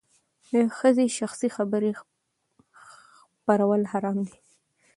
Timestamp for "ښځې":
0.77-1.05